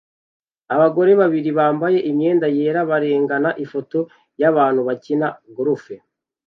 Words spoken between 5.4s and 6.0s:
golf